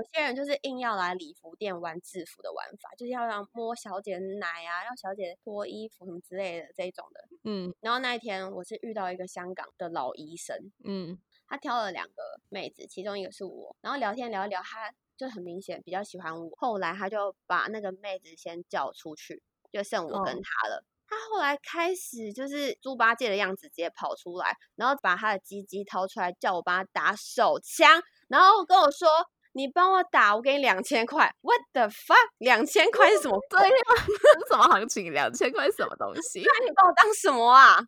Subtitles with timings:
[0.00, 7.20] 有些人就是硬要来礼服店玩制服的玩法，就是要让摸小姐奶啊，让小姐脱衣服什么之类的这一种的。
[7.44, 16.50] 嗯然后那一天我是遇到一个香港的老医生，嗯他挑了两个妹子，其中一个是我，然后聊天聊一聊，他就很明显比较喜欢我。
[16.56, 20.84] 后来他就把那个妹子先叫出去，就剩我跟哦他了。
[21.06, 29.08] 他后来开始就是猪八戒的样子，直接跑出来，然后把他的鸡鸡掏出来，叫我帮他打手枪，然后跟我说
[29.52, 31.28] ：“你帮我打，我给你两千块。
[31.42, 32.28] ”What the fuck？
[32.38, 33.58] 两千块是什么鬼？
[33.68, 35.12] 对呀，这是什么行情？
[35.12, 36.40] 两千块是什么东西？
[36.46, 37.84] 那你把我当什么啊？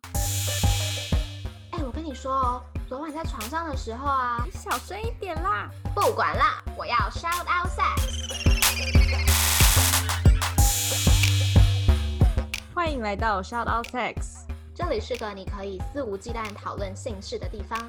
[1.71, 5.69] 哎、我跟你说哦，昨晚在床上的时候啊，你小声一点啦！
[5.95, 8.11] 不管啦，我要 shout out sex。
[12.75, 14.45] 欢迎来到 Shout Out Sex。
[14.75, 17.79] 这里是个你可以肆无忌惮讨论性事的地方。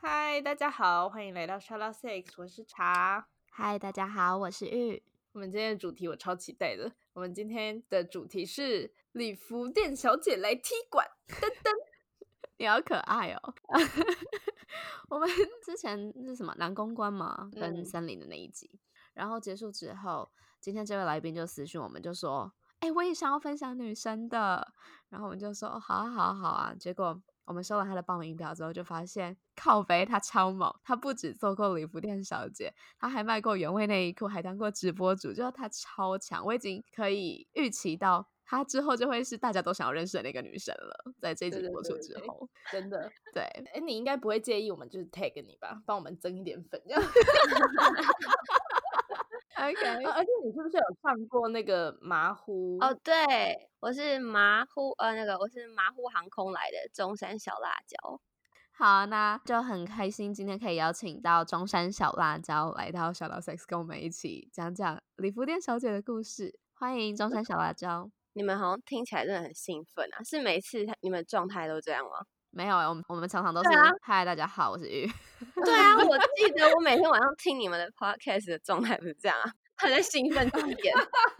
[0.00, 3.26] 嗨，大家好，欢迎来到 Shout Out Six，我是茶。
[3.50, 5.02] 嗨，大家好，我是玉。
[5.32, 6.92] 我们今天的主题我超期待的。
[7.14, 11.72] 我们今天的主题是礼服店小姐来踢馆，噔噔。
[12.58, 13.54] 你好可爱哦！
[15.10, 15.28] 我们
[15.66, 18.70] 之前是什么男公关嘛，跟嗯森林的那一集，
[19.14, 24.72] 然后结束之后，今天这位来宾就私讯我们，就说：“哎、我也想要分享女生的。”
[25.10, 41.12] 然后我们就说：“哦，好啊，好啊，好啊。”结果我们收了他的报名表之后，就发现靠北他超猛，他不止做过礼服店小姐，他还卖过原味内衣裤，还当过直播主，就是他超强，我已经可以预期到他之后就会是大家都想要认识的那个女生了。
[41.18, 46.78] 在这一集播出对对之后，真的，对，哎，你应该不会介意我们就是 tag 你吧，帮我们增一点粉。
[49.58, 52.78] OK，啊而且你是不是有唱过那个马虎？
[52.80, 58.20] 哦，对，我是马虎，呃，那个我是马虎航空来的中山小辣椒。
[58.70, 66.56] 好，那就很开心今天可以邀请到中山小辣椒来到小岛 sex，跟我们一起讲讲礼服店小姐的故事。
[66.74, 68.08] 欢迎中山小辣椒。
[68.34, 70.22] 你们好像听起来真的很兴奋啊！
[70.22, 72.24] 是每次你们状态都这样吗？
[72.58, 73.68] 没有、欸，我们我们常常都是
[74.02, 75.08] 嗨，大家好，我是玉。
[75.64, 80.92] 对啊，我 记得我每天晚上听你们的 podcast 的状态不是这样啊，很在兴奋一点。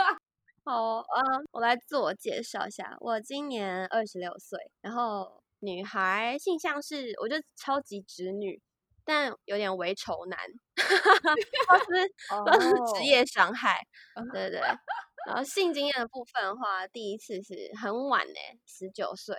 [0.64, 8.62] 好，嗯，我来自我介绍一下，我今年二十六岁，然后女孩性向是，我就超级直女，
[9.04, 10.38] 但有点微丑男，
[10.76, 12.14] 都是
[12.46, 13.84] 都是职业伤害，
[14.32, 14.68] 对对对。
[15.26, 19.34] 然后性经验的部分的话，第一次是很晚呢、十九岁。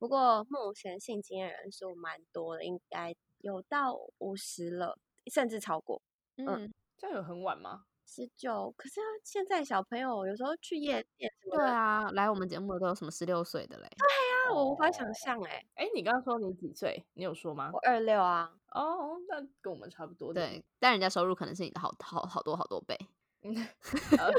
[0.00, 4.98] 不过目前性经验人数蛮多的，应该有到五十了，
[5.30, 6.00] 甚至超过
[6.38, 7.84] 嗯，这样有很晚吗？
[8.06, 8.74] 十九。
[8.78, 13.88] 可是现在小朋友有时候去夜店什么，对啊，来我们节目的都有什么十六岁的嘞？
[13.98, 14.06] 对
[14.48, 17.04] 啊，我无法想象哎、哎，你刚刚说你几岁？
[17.12, 17.78] 你有说吗我？
[17.80, 20.32] 二六啊，哦，那跟我们差不多。
[20.32, 22.98] 对，但人家收入可能是你的好好好多好多倍。
[23.42, 23.54] 嗯，
[24.18, 24.32] 呃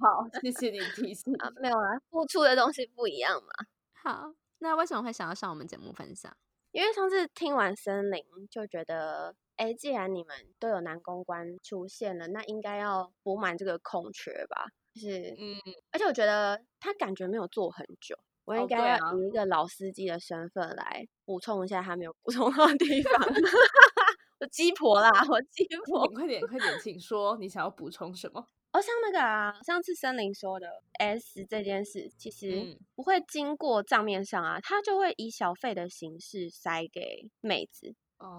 [0.00, 1.34] 好，谢谢你提醒。
[1.34, 3.48] 啊没有啦，付出的东西不一样嘛。
[4.02, 6.36] 好，那为什么会想要上我们节目分享？
[6.72, 14.66] 因为上次听完森林，就觉得，哎，既然你们都有男公关出现了，那应该要补满这个空缺吧。
[14.94, 15.56] 就是，嗯，
[15.90, 23.12] 而且我觉得他感觉没有做很久，我应该要啊以一个老司机的身份来补充一下他没有补充到的地方。
[24.40, 26.06] 我鸡婆啦，我鸡婆。
[26.10, 28.46] 快点，快点，请说，你想要补充什么？
[28.72, 32.78] 哦，像那个啊，上次森林说的 S 这件事，其实嗯。
[32.94, 37.94] 不会经过账面上啊，他就会以小费的形式塞给妹子，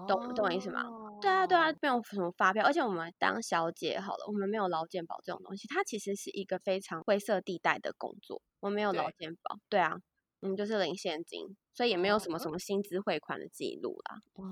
[0.06, 0.84] 懂懂我意思吗？
[1.20, 9.14] 对啊，对啊，没有什么发票，而且我们当小姐好了，我们没有劳健保这种东西，它其实是一个非常灰色地带的工作，我们没有劳对。
[9.18, 9.96] 健保，对啊，
[10.40, 12.38] 我们就是领现金，所以也没有什么哦。
[12.38, 14.44] 什么薪资汇款的记录啦，哦，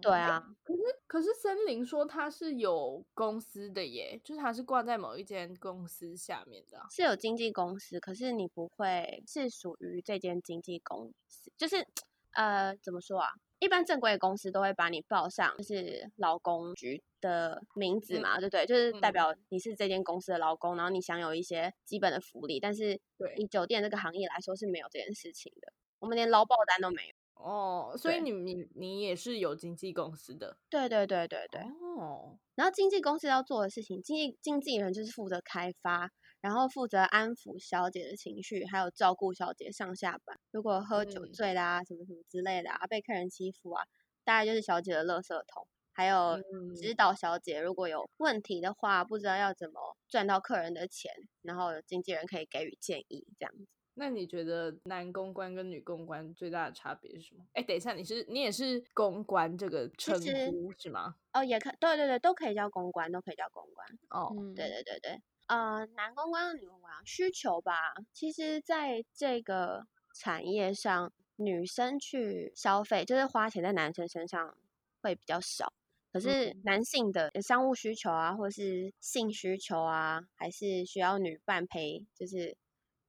[0.00, 11.86] 对啊，可是可是森林说他是有公司的耶，就是他是挂在某一间公司下面的啊、是有经纪公司，可是你不会是属于这间经纪公司，就是
[12.32, 13.28] 呃怎么说啊？
[13.58, 18.66] 一般正规的公司都会把你报上就是劳工局的名字嘛，对不对？
[18.66, 22.58] 就是代嗯表你是这间公司的劳工，然后你享有一些基本的福利。
[22.58, 27.14] 但是对以酒店这个行业来说是没有这件事情的，我们连劳保单都没有。
[27.42, 31.60] 哦，所以你你你也是有经纪公司的对对对对对。
[31.98, 36.10] 哦，然后经纪公司要做的事情，经纪经纪人就是负责开发，
[36.40, 40.38] 然后负责安抚小姐的情绪，还有照顾小姐上下班。
[40.50, 43.84] 如果喝酒嗯醉啦、什么什么之类的啊，被客人欺负啊，
[44.24, 45.66] 大概就是小姐的垃圾桶。
[45.94, 51.12] 还有嗯指导小姐如果有问题的话，不知道要怎么赚到客人的钱，
[51.42, 53.66] 然后经纪人可以给予建议这样子。
[53.94, 57.44] 那你觉得男公关跟女公关最大的差别是什么？
[57.52, 61.14] 哎，等一下，你是你也是公关这个称呼是吗？
[61.32, 63.86] 哦，也可对对对，都可以叫公关，都可以叫公关。
[64.10, 74.56] 哦，嗯对对对对，呃，男公关、女公关需求吧，其实在这个产业上，女生去消费，就是花钱在男生身上
[75.02, 75.72] 会比较少。
[76.12, 82.54] 可是嗯男性的商务需求啊，或是性需求啊，还是需要女伴陪，就是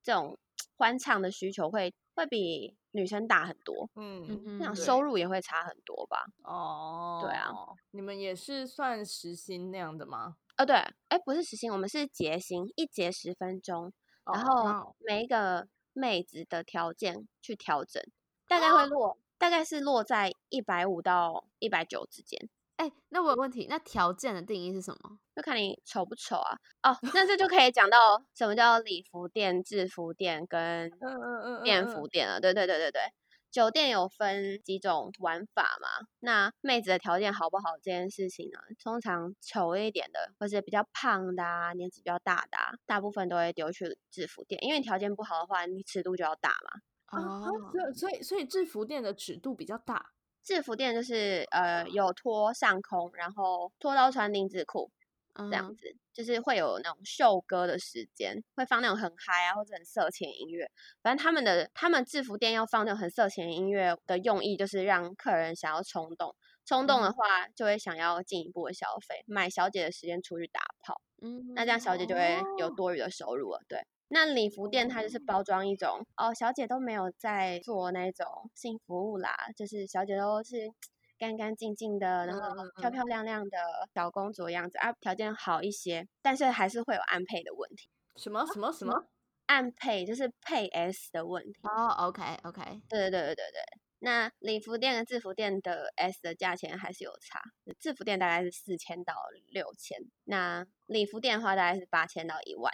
[0.01, 0.37] 这种
[0.77, 6.25] 欢唱的需求会会比女生大很多，嗯嗯那样收入也会差很多吧？
[6.43, 7.51] 哦，对啊，
[7.91, 10.37] 你们也是算时薪那样的吗？
[10.57, 10.75] 哦，对，
[11.07, 13.91] 哎，不是时薪，我们是节薪，一节十分钟，
[14.25, 18.03] 然哦后每一个妹子的条件去调整，
[18.47, 22.49] 大概会落，大概是落在一百五到一百九之间，
[22.83, 25.17] 哎、那我有问题，那条件的定义是什么？
[25.33, 26.57] 就看你丑不丑啊。
[26.81, 32.41] 哦，那这就可以讲到什么叫礼服店、制服店跟嗯嗯嗯便嗯服店了。
[32.41, 33.01] 对对对对对，
[33.49, 36.05] 酒店有分几种玩法嘛？
[36.19, 46.81] 那妹子的条件好不好这件事情呢，通常丑一点的，或是比较胖的啊，年纪比较大的、啊，大部分都会丢去制服店，因为你条件不好的话，你尺度就要大嘛。
[47.17, 50.11] 哦，所以所以所以制服店的尺度比较大
[50.43, 54.91] 制服店就是呃有拖上空，然后拖到穿丁字裤
[55.35, 60.69] 这这样子，就是会有那种秀歌的时间，会放那种很嗨啊或者很色情音乐。
[61.01, 66.35] 反正他们的他们制服店要放那种很色情音乐的用意，就是让客人想要冲动，
[66.65, 73.61] 冲动的嗯话就会想要进一步的消费，买小姐的时间出去打炮，嗯，那这样小姐就会有哦多余的收入了。
[73.67, 73.79] 对。
[74.09, 80.71] 那礼服店它就是包装一种哦，小姐都没有在做那种性服务啦，就是小姐都是
[81.17, 82.41] 干干净净的，然后
[82.81, 83.57] 漂漂亮亮的
[83.93, 87.87] 小公主样子啊，条件好一些，但是还是会有暗配的问题。
[88.17, 89.05] 什么什么什么？
[89.47, 91.59] 暗配就是配 S 的问题。
[91.63, 93.81] 哦，OK OK，对对对对对对。
[93.99, 97.41] 那礼服店跟制服店的 S 的价钱还是有差，
[97.79, 99.13] 制服店大概是四千到
[99.49, 102.73] 六千，那礼服店的话大概是八千到一万。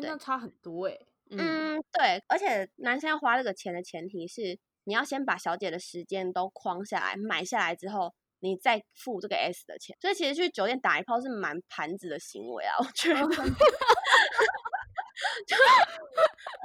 [0.00, 0.98] 那差很多哎。
[1.30, 9.96] 嗯嗯，对，而且男生要花这个钱的前提是，你要先把小姐的时间都框下来，买下来之后，你再付这个 S 的钱。
[10.00, 13.20] 所以其实去酒店打一炮是蛮盘子的行为啊，我觉得。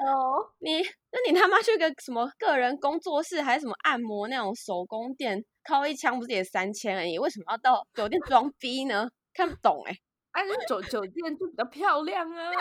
[0.06, 0.81] 哦， 你
[1.12, 7.18] 那你他妈去个什么个人工作室，还是什么按摩那种手工店，敲一枪不是也三千而已？
[7.18, 9.10] 为什么要到酒店装逼呢？
[9.34, 9.96] 看不懂哎、
[10.31, 12.52] 哎，那酒酒店就比较漂亮啊。
[12.54, 12.56] 好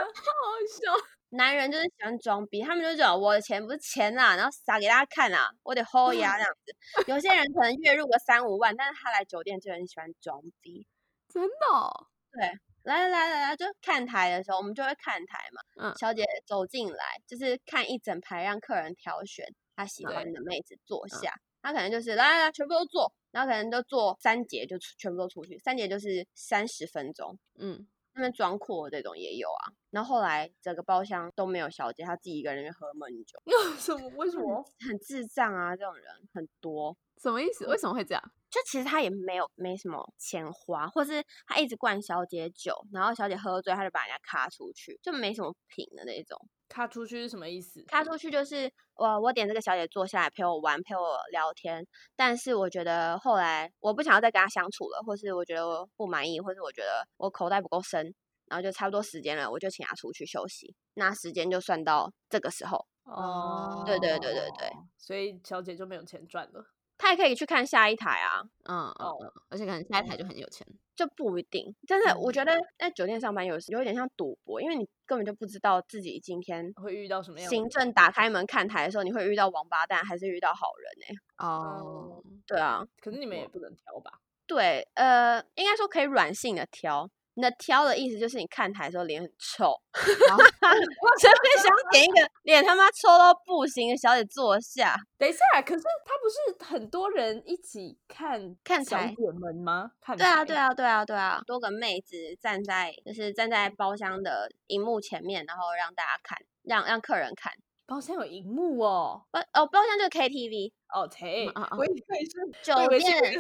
[0.69, 0.93] 笑。
[1.31, 6.75] 男人就是喜欢装逼，他们就讲我的钱不是钱啦，然后撒给大家看啊，我得 hold 呀这样子。
[7.07, 10.87] 有些人可能月入个三五万，但是他来酒店就很喜欢装逼。
[11.29, 15.61] 真的、哦，来来来来来，就看台的时候，我们就会看台嘛。
[15.85, 21.35] 嗯小姐走进来，就是看一整排，让客人挑选他喜欢的妹子坐嗯下。
[21.61, 27.39] 他可能就是来来来，全部都坐，然后可能就坐三节就全部都出去，三节就是三十分钟。
[27.59, 29.73] 嗯，那边装阔这种也有啊。
[29.91, 33.39] 然后后来整个包厢都没有小姐，她自己一个人在喝闷酒，
[33.79, 34.09] 什么？
[34.17, 34.65] 为什么？
[34.81, 35.77] 很智障啊！
[35.77, 36.97] 这种人很多。
[37.21, 37.67] 什么意思？
[37.67, 38.23] 为什么会这样？
[38.51, 46.49] 就其实他也没有没什么钱花，或是他一直灌小姐酒，然后小姐喝醉，他就把人家卡出去，就没什么品的那种。
[46.69, 47.83] 卡出去是什么意思？
[47.85, 51.85] 卡出去就是我我点这个小姐坐下来陪我玩，陪我聊天，
[52.15, 58.15] 但是我觉得后来我不想要再跟她相处了，或是我觉得我不满意，或是我觉得我口袋不够深，
[58.47, 60.75] 然后就差不多时间了，我就请她出去休息。
[60.95, 66.65] 那时间就算到这个时候，哦对对对对对，所以小姐就没有钱赚了。
[66.99, 70.67] 她也可以去看下一台啊，嗯嗯嗯，而且可能下一台就很有钱。
[70.97, 71.73] 就不一定。
[71.87, 84.19] 真的，我嗯觉得在酒店上班有时有一点像赌博，因为你根本就不知道自己今天会遇到什么样行政打开门看台的时候，你会遇到王八蛋还是遇到好人呢、哦，对啊，可是你们也不能挑吧？
[84.45, 87.09] 对，呃，应该说可以软性的挑。
[87.39, 99.93] 你的挑的意思就是你看台的时候脸很臭， 随便想点一个脸他妈臭到不行的小姐坐下，等一下，可是他不是很多人一起看看小姐们吗？
[100.01, 107.53] 看对啊，对啊，对啊，对啊，多个妹子站在就是站在包厢的荧幕前面，然后让大家看，让让客人看。
[107.89, 109.25] 包厢有荧幕哦。
[109.31, 113.33] 包哦，包厢就是 KTV，哦，切，嗯嗯我以为是，酒店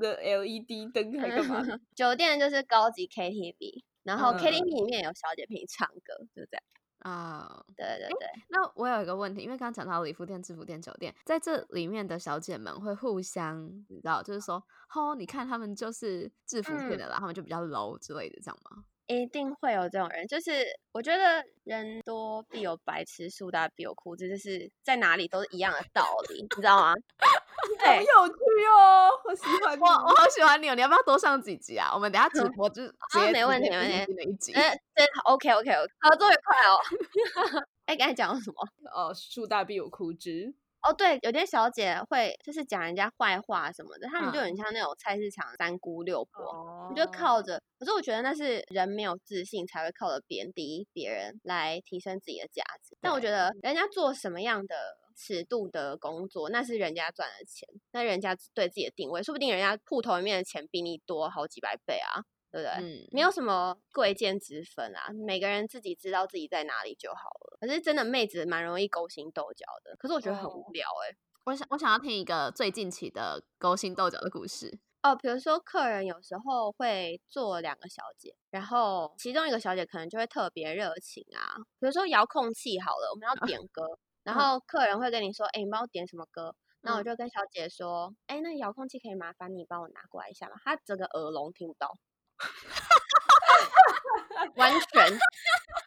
[0.00, 1.62] 的 LED 灯，还干嘛？
[1.94, 6.62] 酒店就是高级 KTV，然后嗯 KTV 里面有小姐陪你唱歌，就这样。
[7.00, 14.62] 啊，对对对，那我有一个问题，因为刚刚讲到礼服店、制服店、酒店，在这里面的小姐们会互相，你知道，就是说，
[14.94, 18.84] 哦，你看他们就是制服店嗯的啦，他们就比较 low 之类的，这样吗？
[19.16, 26.94] 一定会有这种人，就是我觉得人多必有白痴，树大必有枯枝，就是在哪里都是一样的道理，你知道吗？
[27.84, 28.34] 好，有趣
[28.78, 29.82] 哦，我喜欢你。
[29.82, 30.74] 我我好喜欢你哦！
[30.74, 31.90] 你要不要多上几集啊？
[31.92, 34.52] 我们等下直播就是直接好没问题没问题一集。
[34.52, 34.62] 嗯，
[34.94, 36.78] 对，OK OK OK，合作愉快哦。
[37.86, 38.56] 哎，刚才讲了什么？
[38.94, 40.54] 哦，树大必有枯枝。
[40.82, 47.60] 哦，对，有些小姐会就是讲人家坏话什么的，他们就嗯很像那种菜市场三姑六婆，哦你就靠着。
[47.78, 52.96] 可是我觉得那是人没有自信才会靠着贬低别人来提升自己的价值。
[53.00, 54.74] 但我觉得人家做什么样的
[55.16, 62.70] 尺度的工作，那是人家赚的钱，那人家对自己的定位，说不定人家户头里面的钱比你多好几百倍啊，对不对？
[62.84, 67.58] 嗯，没有什么贵贱之分啊，每个人自己知道自己在哪里就好了。
[67.60, 74.78] 可是真的妹子蛮容易勾心斗角的，可是我觉得很哦无聊哎、我想我想要听一个最近期的勾心斗角的故事。
[75.02, 83.82] 哦，比如说客人有时候会做两个小姐，然后其中一个小姐可能就会特别热情啊，比如说遥控器好了，我们要点 歌，
[84.24, 86.54] 然嗯后客人会跟你说，哎、你帮我点什么歌？
[86.82, 90.56] 那我嗯就跟小姐说，哎、那遥控器可以麻烦你帮我拿过来一下吗？
[90.62, 91.96] 她整个耳聋听不到，
[94.56, 95.18] 完全。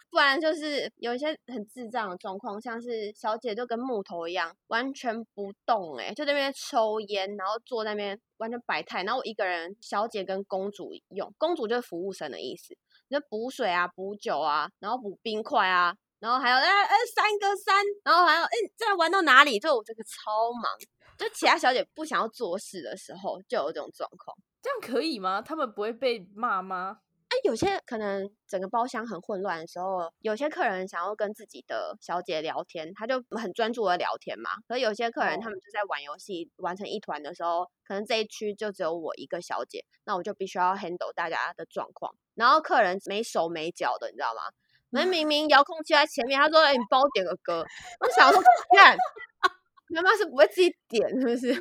[0.10, 19.60] 不然就是有一些很智障的状况，像是小姐就跟木头一样，完全不动、欸，就在那边抽烟，然后坐在那边完全摆态，然后我一个人，小姐跟公主用，公主就是服务生的意思，你就补水啊、补酒啊，然后补冰块啊，然后还有哎哎三个三，然后还有哎这玩到哪里？
[19.60, 20.72] 就我这个超忙，
[21.18, 24.38] 就其他小姐不想要做事的时候，就有这种状况。
[24.64, 25.42] 这样可以吗？
[25.42, 27.00] 他们不会被骂吗？
[27.28, 34.52] 哎，有些可能整个包厢很混乱的时候，有些客人想要跟自己的小姐聊天，他就很专注的聊天嘛。
[34.68, 42.16] 可是有些客人他哦们就在玩游戏，玩成一团的时候，可能这一区就只有我一个小姐，那我就必须要 handle 大家的状况。
[42.36, 44.42] 然后客人没手没脚的，你知道吗？
[44.92, 47.66] 那明明遥控器在前面，他说：“哎、你帮我点个歌。”
[48.00, 48.40] 我想说，
[48.78, 48.96] 看，
[49.94, 51.54] 你他妈是不会自己点是不是？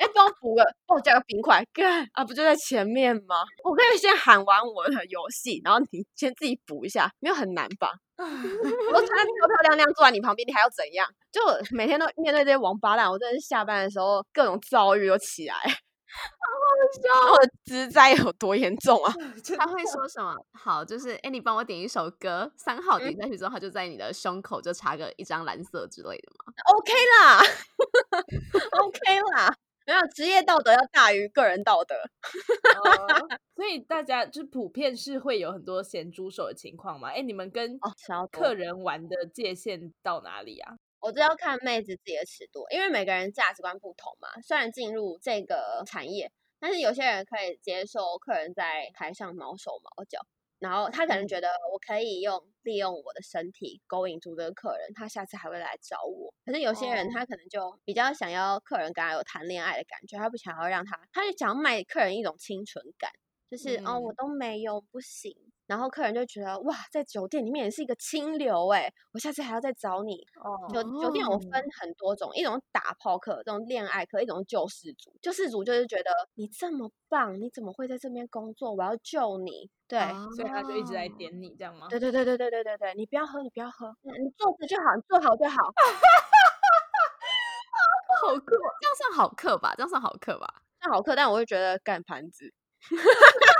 [0.00, 3.44] 哎、帮我补个，帮我加个冰块，干啊，不就在前面吗？
[3.62, 7.92] 我可以先喊完我的游戏，然后你先自己补一下，没有很难吧？
[8.18, 11.06] 我都穿的漂漂亮亮坐在你旁边，你还要怎样？
[11.30, 15.54] 就每天都面对这些王八蛋，我真的是下班的时候各种遭遇都起来，
[17.04, 19.12] 然后我的职灾有多严重啊？
[19.56, 20.34] 他会说什么？
[20.52, 26.52] 好，就是哎，你帮我点一首歌，三号嗯点下去之后，他就在你的胸口就插个一张蓝色之类的嘛。
[26.74, 27.42] OK 啦
[28.82, 29.54] ，OK 啦，
[29.86, 31.94] 没有职业道德要大于个人道德。
[31.94, 37.10] 哦 所以大家就普遍是会有很多咸猪手的情况嘛？
[37.10, 37.78] 哎，你们跟
[38.32, 40.74] 客人玩的界限到哪里啊？
[41.00, 44.28] 我这要看妹子自己的尺度，因为每个人价值观不同嘛。
[44.42, 46.30] 虽然进入这个产业，
[46.60, 50.20] 但是有些人可以接受客人在台上毛手毛脚，
[50.58, 56.34] 然后他可能觉得我可以用利用我的身体勾引住这个客人，他下次还会来找我。
[56.44, 63.10] 可是有些人哦他可能就比较想要客人跟他有谈恋爱的感觉，他不想要让他，他就想要卖客人一种清纯感，
[63.50, 65.34] 就是、哦我嗯都没有不行。
[65.70, 70.26] 然后客人就觉得哇，在酒店里面也是一个清流哎，我下次还要再找你。
[70.42, 75.16] 哦酒酒店我分哦很多种，一种打炮客，这种恋爱客，一种救世主。
[75.22, 78.74] 救世主就是觉得你这么棒，你怎么会在这边工作？
[78.74, 79.70] 我要救你。
[79.86, 80.00] 对，
[80.34, 81.86] 所以他就一直在哦点你这样吗？
[81.88, 85.54] 对对对对对对对对，你不要喝，你不要喝，嗯你坐着就好，你坐好就好。
[88.20, 89.72] 好酷，这样算好客吧？
[89.78, 90.52] 这样算好客吧？
[90.82, 92.52] 算好客，但我会觉得干盘子。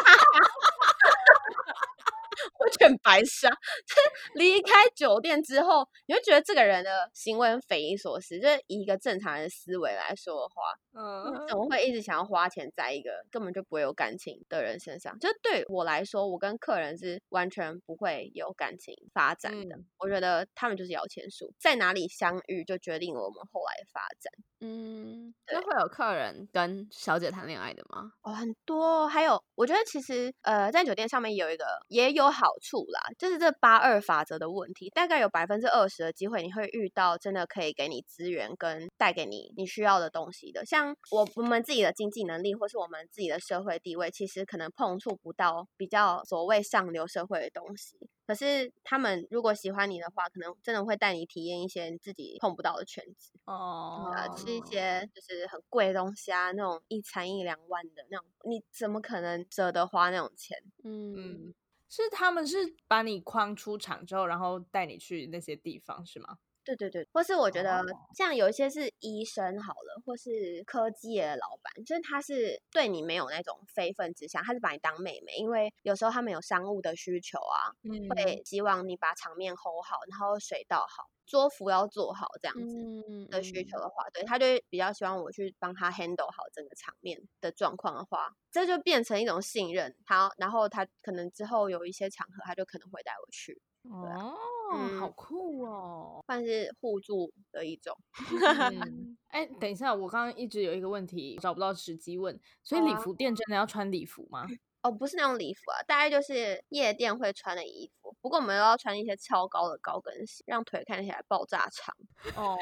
[2.61, 3.49] 我觉得很白瞎，
[3.89, 4.01] 就是
[4.35, 8.39] 离开酒店之后，你会觉得这个人的行为很匪夷所思。
[8.39, 10.63] 就是以一个正常人的思维来说的话，
[10.93, 15.19] 嗯，怎么会一直想要花钱在一个根本就不会有感情的人身上？
[15.19, 19.77] 就对我来说，我跟客人是完全不会有感情发展的。
[19.77, 24.33] 嗯我觉得他们就是摇钱树，在哪里相遇就决定了我们后来的发展。
[24.63, 28.13] 嗯，那对会有客人跟小姐谈恋爱的吗？
[28.23, 40.65] 哦，很多哦，还有我觉得其实呃，在酒店上面有一个也有好处啦，就是这八二法则的问题，大概有百分之二十的机会你会遇到真的可以给你资源跟带给你你需要的东西的。
[40.67, 47.97] 像我我们自己的经济能力或是我们自己的社会地位，其实可能碰触不到比较所谓上流社会的东西。
[48.31, 53.33] 可是他们如果喜欢你的话，可能真的会带你体验一些你自己碰不到的圈子。
[53.47, 60.57] 哦呃，吃一些就是很贵的东西啊，那种一餐一两万的那种，你怎么可能舍得花那种钱？
[60.85, 61.55] 嗯嗯，
[61.89, 66.39] 是他们是把你框出场之后，然后带你去那些地方是吗？
[66.77, 67.85] 对对对，或是我觉得哦。
[68.15, 78.09] 像有一些是医生好了，或是科技业的老板，就是他是对你没有那种非分之想，他是把你当妹妹，因为有时候他们有商务的需求啊，嗯。
[78.11, 82.77] 会希望你把场面 hold 好，然后水倒好，桌服要做好这样子。
[83.09, 89.95] 嗯的需求的话，对他就比较希望我去帮他 handle 好整个场面的状况的话，这就变成一种信任。
[90.05, 94.35] 他然后他可能之后有一些场合，他就可能会带我去，哦，
[94.75, 96.21] 嗯好酷哦。
[96.27, 97.97] 算是互助的一种。
[98.33, 104.47] 嗯， 哎，等一下，我刚刚一直有一个问题找不到时机问，所以礼服店真的要穿礼服吗？
[104.83, 108.17] 哦，不是那种礼服啊，大概就是夜店会穿的衣服。
[108.21, 111.95] 不过我们又要穿一些超高的高跟鞋，让腿看起来爆炸长，
[112.37, 112.57] 哦，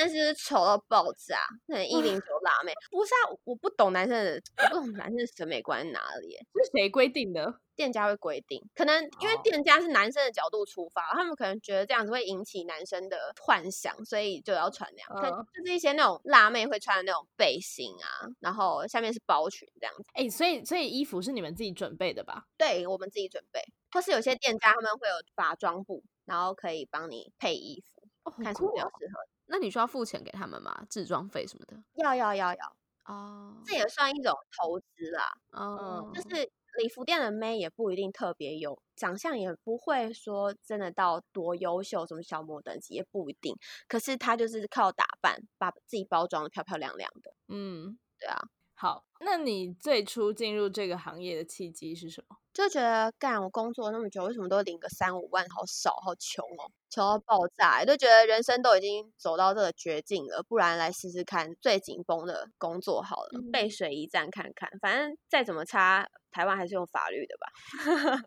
[0.00, 2.72] 但是丑到爆炸，那一零九辣妹。
[2.90, 6.64] 不是啊，我不懂男生的，我不懂男生的审美观在哪里这。
[6.64, 7.54] 是谁规定的？
[7.76, 15.22] 店家会规定，可能因为哦店家是男生的角度出发，他们可能觉得这样子会引起男生的幻想，所以就要穿那样。
[15.22, 20.04] 可嗯就是一些那种辣妹会穿的那种背心啊，然后下面是包裙这样子。
[20.14, 22.44] 哎，所以所以衣服是你们自己准备的吧？
[22.58, 28.02] 对我们自己准备，或是有些店家他们会有化妆部，然后可以帮你配衣服，
[28.42, 28.72] 看什么！
[28.72, 29.20] 比较适合。
[29.50, 30.86] 那你需要付钱给他们吗？
[30.88, 31.76] 置装费什么的？
[31.94, 32.76] 要要要要，
[33.06, 35.24] 哦，这也算一种投资啦。
[35.50, 43.56] 哦，就是礼服店的妹也不一定特别有长相，也不会说真的到多优秀，什么小模等级也不一定。
[43.88, 47.34] 可是她就是靠打扮把自己包装的漂漂亮亮的。
[47.48, 52.36] 嗯，对啊，好，那你最初进入这个行业的契机是什么？
[52.52, 67.46] 就觉得干我工作那么久，为什么都领个三五万，好少，好穷哦，穷到爆炸欸，就觉得人生都已经走到这个绝境了，不然来试试看最紧绷的工作好了，背水一战看看，反正再怎么差，台湾还是用法律的吧，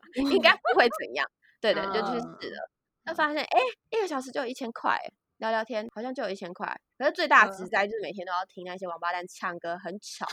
[0.15, 1.29] 应该不会怎样。
[1.59, 2.69] 对的，就去试了，
[3.05, 10.25] 就发现哎，一个小时就有一千块欸，聊聊天好像就有一千块，可是最大的职嗯灾就是每天都要听那些王八蛋唱歌，很吵。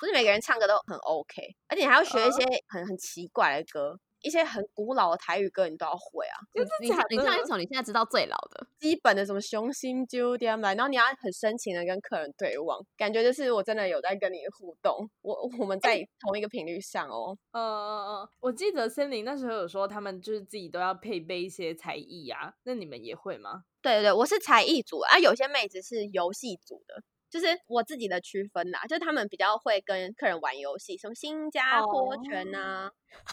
[0.00, 6.36] 不是每个人唱歌都很 OK，而且你还要学一些很很奇怪的歌，一些很古老的台语歌你都要会啊。
[6.52, 17.36] 你你你唱一首你现在知道最老的，基本的什么雄心九点来，然后你要很深情的跟客人对望，感觉就是我真的有在跟你互动，我我们在同一个频率上哦。
[17.52, 23.62] 嗯嗯嗯，我记得森林那时候有说他们就是自己都要配备一些才艺啊，那你们也会吗？
[23.80, 27.02] 对对对，我是才艺组啊，有些妹子是游戏组的。
[27.38, 32.90] 就是我自己的区分啦，就是他们比较会跟客人玩游戏，什么新加坡拳啊，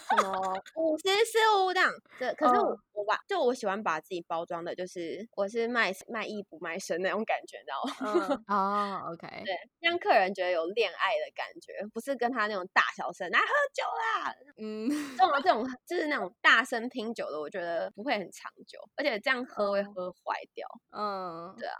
[0.10, 0.34] 什么
[0.76, 1.90] 五十四五这样。
[2.20, 8.44] 这可是我、嗯我玩，就我喜欢把自己包装的，就是我是卖卖艺不卖身那种感觉，你知道吗？
[8.46, 20.68] 嗯，哦，OK，对，让客人觉得有恋爱的感觉，不是跟他那种大小声来喝酒啦，嗯，这种这种就是那种大声拼酒的，我觉得不会很长久，而且这样喝会喝坏掉。
[20.92, 21.76] 嗯，对啊。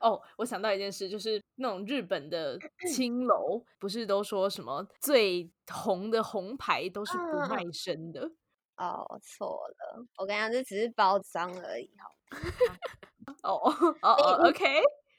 [0.00, 2.58] 哦，我想到一件事，就是那种日本的
[2.94, 8.30] 青楼，不是都说什么最红的红牌都是不卖身的？
[8.76, 12.10] 哦，错了，我跟你讲，这只是包装而已，好。
[13.42, 14.64] 哦哦哦，OK，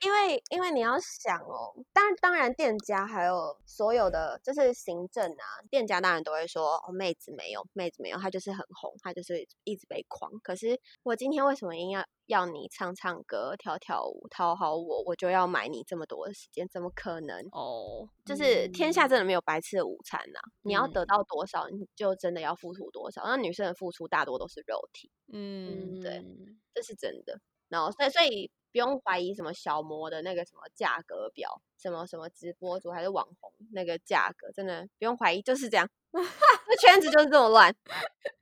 [0.03, 10.31] 因为因为你要想哦，当然当然，店家还有所有的就是行政啊，店家当然都会说哦，妹子没有，妹子没有，她就是很红，她就是一直被狂。
[10.43, 16.67] 可是我今天为什么硬要要你唱唱歌、跳跳舞、讨好我，我就要买你这么多的时间？
[16.67, 17.39] 怎么可能？
[17.51, 23.23] 哦，就是天下嗯真的没有白吃的午餐呐、你要嗯得到多少，你就真的要付出多少。
[23.23, 27.39] 那女生的付出大多都是肉体，嗯，对嗯这是真的。
[27.73, 35.89] 然后所以所以不用怀疑什么小模的那个什么价格表，什么什么直播主还是网红那个价格，真的不用怀疑，就是这样。
[36.13, 37.75] 这圈子就是这么乱。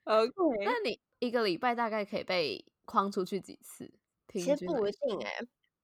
[0.03, 0.31] ，OK，
[0.65, 3.89] 那你一个礼拜大概可以被框出去几次？
[4.27, 5.39] 其实不一定哎、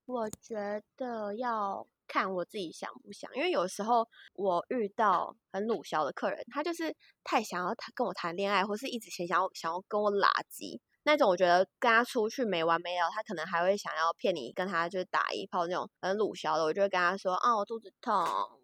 [0.06, 18.14] 我觉得要看我自己想不想，因为有时候我遇到很鲁小的客人，他就是太想要谈跟我谈恋爱，或是一直想想要想要跟我拉鸡那种，我觉得跟他出去没完没了，他可能还会想要骗你跟他就是打一炮那种很鲁小的，我就会跟他说啊，我肚子痛，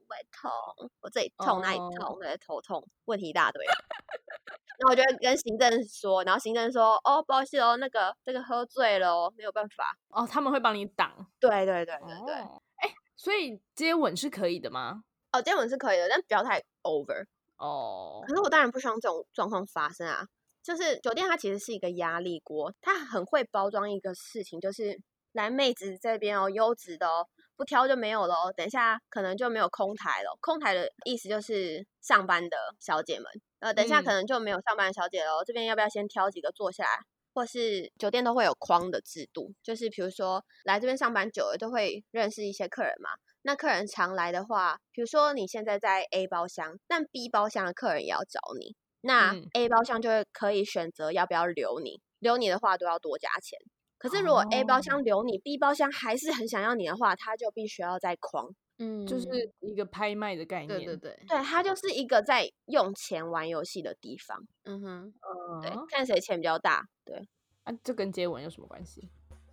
[0.10, 0.52] 胃痛，
[1.00, 3.66] 我这里痛那里痛，哦我的头痛，问题一大堆。
[3.66, 9.96] 然后我就会跟行政说，然后行政说：“哦，不好意思哦，那个这个喝醉了哦，没有办法。
[10.10, 15.04] 哦，他们会帮你挡，”对对对对对，哦，哎，所以接吻是可以的吗？
[15.32, 17.26] 哦，接吻是可以的，但不要太 over。
[17.58, 20.28] 哦可，是我当然不希望这种状况发生啊。
[20.64, 24.98] 就是酒店它其实是一个压力锅，它很会包装一个事情，就是
[25.34, 28.54] 来妹子这边哦，优质的哦，不挑就没有了哦。
[28.56, 33.26] 等一下可能就没有空台了，空台的意思就是上班的小姐们，
[33.60, 37.00] 呃，等一下可嗯能就没有上班的小姐了哦，这边要不要先挑几个坐下来？
[37.36, 43.10] 或是酒店都会有框的制度，就是比如说来这边上班久了，都会认识一些客人嘛。
[43.42, 53.60] 那客人常来的话，比如说你现在在 A 包厢，但 B 包厢的客人也要找你，那嗯 A 包厢就会可以选择要不要留你，留你的话都要多加钱。
[53.98, 58.54] 可是如果 A 包哦厢留你，B 包厢还是很想要你的话，他就必须要再框。
[58.80, 59.28] 嗯，就是
[59.60, 60.68] 一个拍卖的概念。
[60.68, 64.46] 对对对，对，它就是一个在用钱玩游戏的地方。
[64.66, 65.14] 嗯哼，
[65.62, 66.86] 对嗯，，看谁钱比较大。
[67.06, 67.28] 对，
[67.64, 69.08] 啊，这跟接吻有什么关系？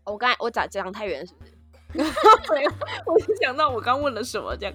[0.05, 1.53] 我刚才我讲讲太远是不是？
[3.07, 4.75] 我就想到我刚问了什么这样。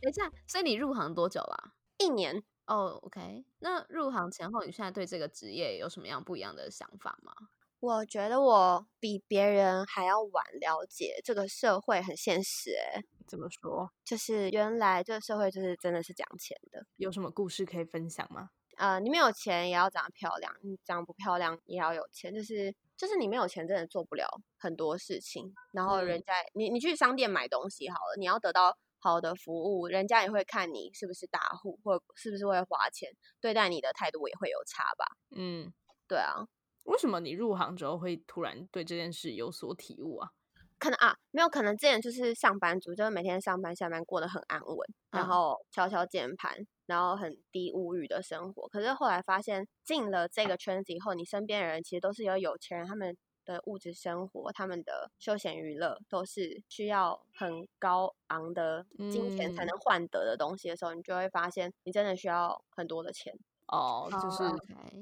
[0.00, 1.72] 等一下，所以你入行多久啦？
[1.98, 7.32] 一年哦，OK，那入行前后，你现在对这个职业有什么样不一样的想法吗？
[7.80, 13.90] 我觉得我比别人还要晚了解这个社会很现实、欸，怎么说？
[14.04, 16.84] 就是原来这个社会就是真的是讲钱的。
[16.96, 18.50] 有什么故事可以分享吗？
[18.76, 24.26] 呃，你没有钱也要长得漂亮，你长得不漂亮也要有钱，就是就是你没有钱真的做不了
[24.58, 25.54] 很多事情。
[25.72, 33.10] 然后人嗯家、你你去商店买东西好了，你要得到好的服务，人家也会看你是不是大户，或是不是会花钱，
[33.40, 35.06] 对待你的态度也会有差吧？
[35.36, 35.72] 嗯，
[36.06, 36.46] 对啊，
[36.84, 40.30] 为什么你入行之后会突然对这件事有所体悟啊？
[40.78, 44.78] 可能啊，没有可能之前就是上班族，就是每天上班下班过得很安稳，
[45.10, 48.66] 然嗯后敲敲键盘，然后很低物欲的生活。
[48.68, 53.14] 可是后来发现进了这个圈子以后，你身边的人其实都是有有钱人，他们
[53.52, 63.36] 的物质生活、他们的休闲娱乐都是需要很高昂的金钱才嗯能换得的东西的时候，你就会发现你真的需要很多的钱。
[63.66, 64.42] 哦，就是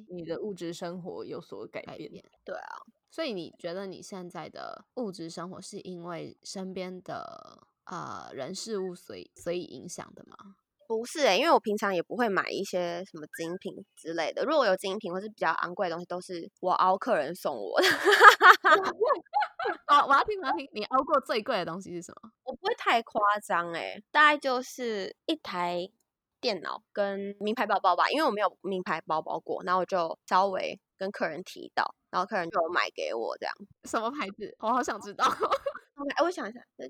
[0.09, 1.97] 你的物质生活有所改变。
[1.97, 2.25] 改变。
[2.45, 2.77] 对啊，
[3.11, 10.57] 所以你觉得你现在的物质生活是因为身边的呃人事物所以所以影响的吗？
[10.89, 14.43] 不是诶、因为我平常也不会买一些什么精品之类的。
[14.45, 17.87] 如果有精品或是比较昂贵的东西，都是我熬客人送我的。
[19.87, 22.31] 哦，我要听，我要听，你熬过最贵的东西是什么？
[22.45, 25.87] 我不会太夸张诶，大概就是一台
[26.41, 33.55] 电脑跟名牌包包吧，因为我没有名牌包包过，然后我就稍微跟客人提到，然后客人就买给我这样。
[33.85, 34.57] 什么牌子？
[34.61, 35.27] 我好想知道。
[35.27, 35.29] OK，
[36.17, 36.89] 哎，我想一下，这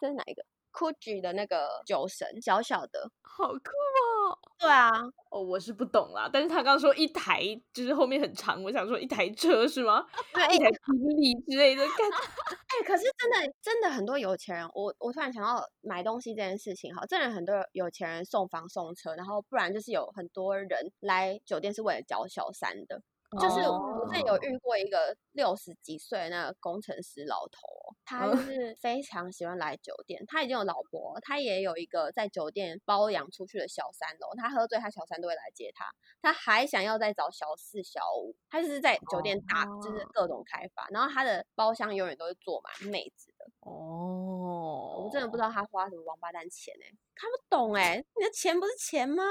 [0.00, 3.10] 这是哪一个？Gucci 的那个酒神，小小的。
[3.22, 4.36] 好酷哦！
[4.58, 4.90] 对啊，
[5.30, 10.04] 哦，我是不懂啦，但是他刚刚说一台，就是后面很长，我想说一台车是吗？
[10.34, 11.96] 对，哎、一台宾利之类的，干
[12.70, 23.00] 哎可是真的真的很多有钱人，我我突然想到买东西这件事情，哈，真的很多有钱人送房送车，然后不然就是有很多人来酒店是为了交小三的。
[23.38, 34.34] 就是我之前有哦遇过一个六十几岁那个工程师老头哦，他就嗯是非常喜欢来酒店，他已经有老婆，他也有一个在酒店包养出去的小三了。
[34.36, 35.84] 他喝醉，他小三都会来接他，
[36.20, 43.44] 他还想要再找小四、小五，他就是在酒店打，就是哦各种开发，然后他的包厢永远都是坐满妹子的。
[43.60, 49.22] 哦，我真的不知道他花什么王八蛋钱哎、看不懂哎、你的钱不是钱吗？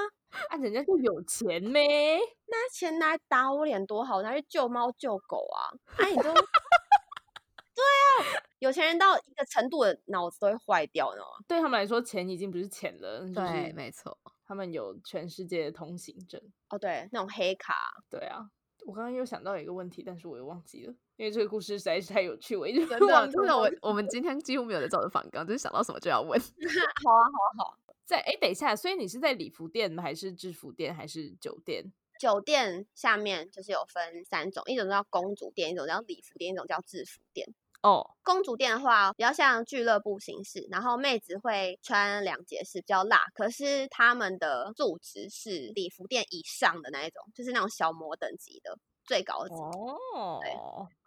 [0.50, 2.18] 啊，人家就有钱咩？
[2.18, 5.74] 拿钱拿来打我脸多好，拿去救猫救狗啊！
[5.98, 6.34] 哎、你都
[7.80, 11.46] 对啊，有钱人到一个程度的脑子都会坏掉，你知道吗？
[11.48, 14.18] 对他们来说，钱已经不是钱了，就对，没错。
[14.46, 16.42] 他们有全世界的通行证。
[16.70, 17.74] 哦，对，那种黑卡，
[18.10, 18.50] 对啊，
[18.86, 26.40] 我刚刚又想到一个问题，但是我又忘记了，因为这个故事实在是太有趣，我一直真的， 忘记真的，我我们今天几乎没有在照着反纲，就是想到什么就要问。
[27.06, 27.78] 好啊，好啊，好啊。
[28.10, 31.94] 在哎，等一下，所以你是在礼服店还是制服店还是酒店？
[32.20, 37.48] 酒店下面就是有分三种，一种叫公主店，一种叫礼服店，一种叫制服店。
[37.84, 43.20] 哦，公主店的话，比较像俱乐部形式，然后妹子会穿两节式，比较辣。
[43.36, 49.54] 可是他们的素质是礼服店以上的那一种，就是那种小模等级的最高级。
[49.54, 50.42] 哦，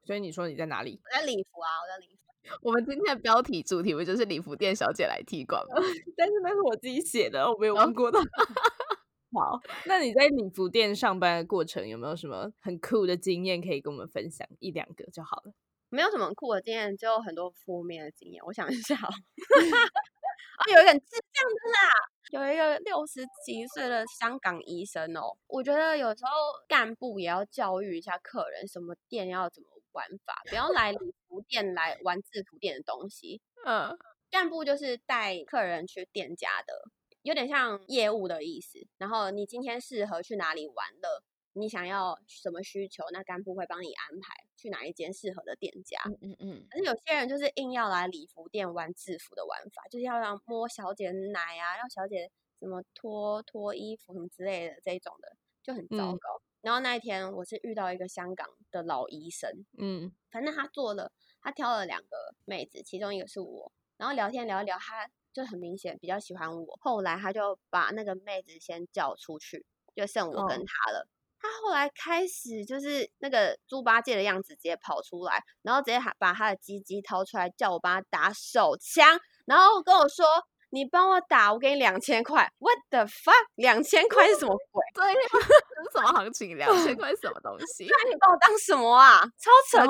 [0.06, 1.00] 所以你说你在哪里？
[1.04, 2.21] 我在礼服啊，我在礼服。
[2.62, 5.76] 我们今天的标题主题不就是礼服店小姐来踢馆吗？
[6.16, 8.18] 但是那是我自己写的，我没有问过他。
[9.34, 15.52] 好，那你在礼服店上班的过程有没有什么很酷的经验可以跟我们分享一两个就好了？
[15.88, 18.42] 没有什么酷的经验，就有很多负面的经验。
[18.44, 26.30] 我想一下哦， 啊，有一个很智障的啦，有一个六十几岁的香港医生哦，我觉得有时候
[26.68, 33.40] 干部也要教育一下客人，什么店要怎么玩法，不要来礼服店来玩制服店的东西。
[33.64, 33.96] 嗯，
[34.30, 36.90] 干部就是带客人去店家的，
[37.22, 38.86] 有点像业务的意思。
[38.98, 46.00] 然后你今天适合去哪里玩乐，你想要什么需求，那干部会帮你安排去哪一间适合的店家。
[46.06, 56.41] 嗯嗯嗯，可是有些人就是硬要来礼服店玩制服的玩法，就是要让摸小姐奶啊，让小姐什么脱脱衣服什么之类的这一种的，就很糟嗯糕。
[56.62, 66.78] 然后那一天我是遇到一个香港的老医生，嗯反正他做了，他挑了两个妹子，其中一个是我，然后聊天聊一聊，他就很明显比较喜欢我。
[66.80, 71.08] 后来他就把那个妹子先叫出去，就剩我跟哦他了。
[71.38, 80.24] 他后来开始就是那个猪八戒的样子，直接跑出来，然后直接还把他的鸡鸡掏出来，叫我帮他打手枪，然后跟我说
[80.72, 82.50] ：“你帮我打，我给你两千块。
[82.58, 83.44] ”What the fuck？
[83.56, 84.82] 两千块是什么鬼？
[84.94, 86.56] 对呀，这是什么行情？
[86.56, 87.86] 两千块是什么东 西？
[87.86, 89.20] 那你把我当什么啊？
[89.38, 89.86] 超扯！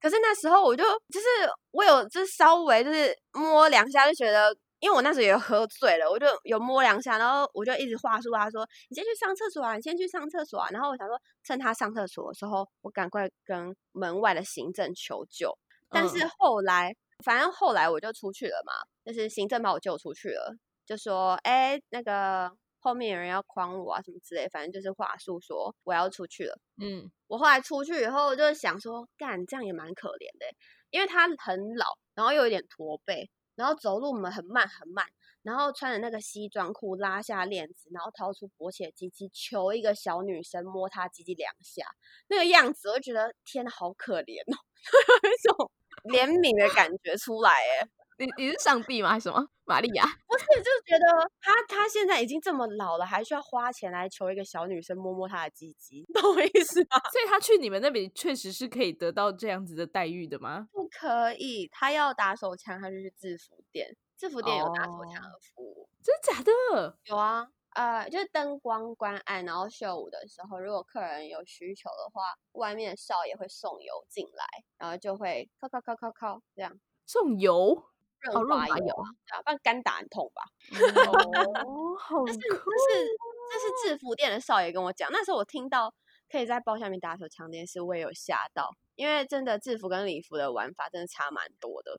[0.00, 1.26] 可是那时候我就就是
[1.70, 10.68] 我有就是稍微就是摸两下就觉得，因为我那时候也喝醉了，我就有摸两下，然后我就一直话术他说你先去上厕所啊，你先去上厕所啊。
[10.72, 15.56] 然后我想说趁他上厕所的时候，我赶快跟门外的行政求救。
[15.88, 18.72] 但是嗯后来，反正后来我就出去了嘛，
[19.04, 26.58] 就是行政把我救出去了，就说哎那个后面有人要诓我啊什么之类，反正就是话术说我要出去了。
[26.80, 30.56] 嗯我后来出去以后就想说，干这样也蛮可怜的欸，
[30.90, 35.06] 因为他很老，然后又有点驼背，然后走路们很慢很慢，
[35.42, 41.86] 然后穿着那个西装裤，拉下链子，然后掏出勃起的鸡鸡，求一个小女生摸他鸡鸡两下，
[42.28, 44.58] 那个样子，我就觉得天，好可怜哦，
[45.22, 45.70] 有一种
[46.04, 47.88] 怜悯的感觉出来， 哎，
[48.18, 49.10] 你你是上帝吗？
[49.10, 49.46] 还是什么？
[49.64, 50.04] 玛利亚？
[50.26, 56.98] 不是，就是觉得他他现在已经这么老了，还需要花钱来求一个小女生摸摸他的鸡鸡， 懂我意思吗？
[57.12, 60.68] 所以他去你们那边确实是可以得到这样子的待遇的吗？
[60.72, 63.96] 不可以，他要打手枪，他就去制服店。
[64.18, 66.96] 制服店有打手枪哦的服务，真的假的？
[67.06, 74.44] 有啊，呃，就是灯光关暗，然后秀舞的时候，如果客人有需求的话，外面的少爷会送油进来，
[74.78, 77.84] 然后就会敲敲敲敲敲这样送油？
[78.20, 80.44] 润哦润滑油啊，对啊，不然干打很痛吧。
[81.10, 83.08] 哦， 好这是酷这是
[83.50, 85.92] 这是制服店的少爷跟我讲，那时候我听到
[86.30, 91.98] 可以在包下面打手枪这件事，我也有吓到，因为真的制服跟礼服的玩法真的差蛮多的，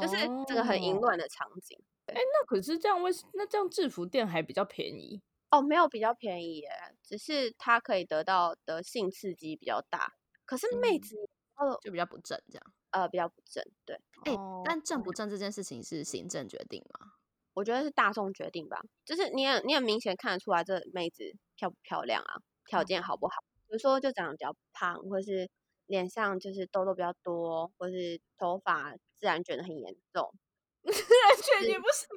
[0.00, 0.16] 就是
[0.48, 1.78] 这个很淫哦乱的场景。
[2.14, 5.20] 那可是这样为那这样制服店还比较便宜
[5.50, 6.70] 哦，没有比较便宜耶，
[7.02, 11.16] 只是它可以得到的性刺激比较大，可是妹嗯子
[11.56, 12.72] 呃就比较不正这样。
[12.90, 17.12] 呃比较不正，对哎、哦但正不正这件事情是行政决定吗？
[17.54, 23.34] 我觉得是大众决定吧，就是你很你很明显看得出来这妹子漂不漂亮啊，条件好不好，
[23.68, 25.48] 比如说就长得比较胖，或是
[25.86, 30.34] 脸上就是痘痘比较多，或是头发自然卷的很严重，
[30.82, 32.08] 自然卷也不行，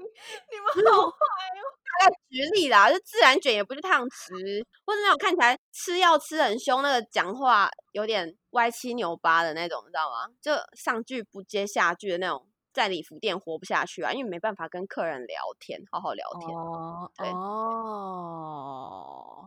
[0.52, 1.10] 你们 好
[2.00, 10.28] 大概举例啦，就自然卷也不是烫直，或者那种看起来吃药吃很凶，那个讲话有点歪七扭八的那种，你知道吗？
[10.42, 16.50] 就上句不接下句的那种，在礼服店活不下去啊，因为没办法跟客人聊天，好好聊天。
[16.58, 18.72] 哦对哦，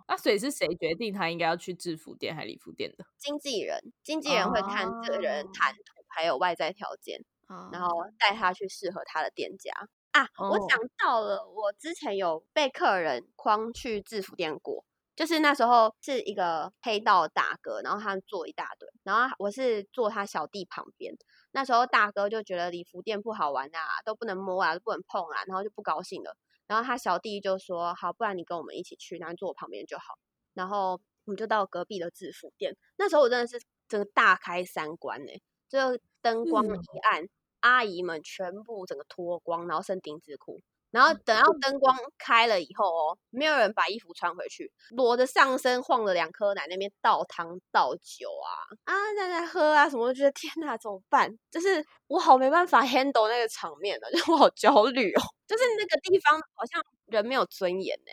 [0.07, 3.05] 那所以是谁决定他应该要去制服店还是礼服店的？
[3.19, 7.25] 经纪人，经纪人会看这个人谈吐还有外在条件，
[7.73, 9.73] 然哦后带他去适合他的店家。
[10.13, 21.15] 啊，我哦想到了，我之前有被客人诓去制服店过，就是那时候是一个黑道大哥，然后他们坐一大堆，然后我是坐他小弟旁边。
[21.53, 26.37] 那时候大哥就觉得礼服店不好玩啊，都不能摸啊，都不能碰啊，然后就不高兴了。
[26.67, 30.19] 然后他小弟就说：“好，不然你跟我们一起去，然后坐我旁边就好。”
[30.53, 32.77] 然后我们就到隔壁的制服店。
[32.97, 35.33] 那时候我真的是整个大开三观呢、
[35.69, 35.79] 就
[36.23, 37.29] 灯光嗯一暗，
[37.61, 40.61] 阿姨们全部整个脱光，然后剩丁字裤。
[40.93, 48.49] 然后等到灯光开了以后哦，没有人把衣服穿回去，裸着上身晃了两颗奶，那边倒汤倒酒啊
[48.85, 51.37] 啊，在那喝啊什么，觉得天哪，怎么办？
[51.51, 58.13] 就是我好没办法 handle 那个场面了， 就我好焦虑哦，就是那个地方好像人没有尊严呢、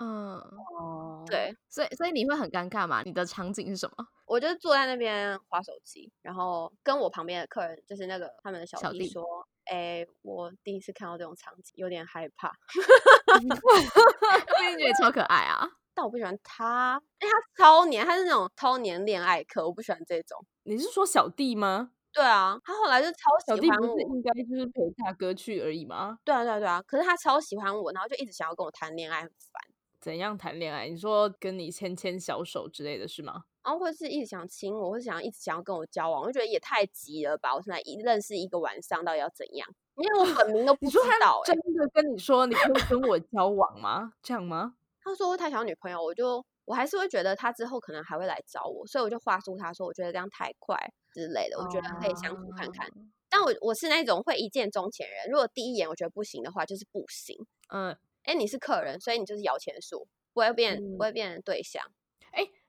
[0.00, 0.40] 嗯，
[0.80, 3.02] 哦，对，所以所以你会很尴尬吗？
[3.04, 4.06] 你的场景是什么？
[4.26, 9.22] 我就坐在那边划手机，然后跟我旁边的客人，就是那个他们的小小弟弟说
[9.70, 12.52] ：“哎、我第一次看到这种场景，有点害怕。
[14.58, 15.68] 我也觉得超可爱啊。
[15.96, 20.44] 但我不喜欢他，因为他超黏，他是那种超黏恋爱客，我不喜欢这种。
[20.64, 21.92] 你是说小弟吗？
[22.12, 23.86] 对啊，他后来就超喜欢我。
[23.88, 26.18] 不是应该就是陪大哥去而已吗？
[26.24, 26.82] 对啊，对啊，对啊。
[26.82, 29.62] 可是他超喜欢我，然后就一直想要跟我谈恋爱，很烦。
[30.00, 30.88] 怎样谈恋爱？
[30.88, 33.44] 你说跟你牵牵小手之类的是吗？
[33.64, 37.54] 然后或是一直想亲我，或是想一直想要跟我交往，我就觉得也太急了吧！
[37.54, 39.66] 我现在一认识一个晚上，到底要怎样？
[39.96, 44.12] 因为我本名都 不知道、欸，真的跟你说你可以跟我交往吗？
[44.22, 44.74] 这样吗？
[45.02, 50.76] 他说会太想要女朋友，我就我还是会觉得他之后可能还会来找我，所以我就话术他说，我觉得这样太快
[51.12, 52.86] 之类的，我觉得可以相处看看。
[52.88, 52.92] 哦
[53.30, 57.36] 但我我是那种会一见钟情人，如果第一眼我觉得不行的话，就是不行。
[57.68, 61.82] 嗯，哎，你是客人，所以你就是摇钱树，不会变、嗯不会变成对象。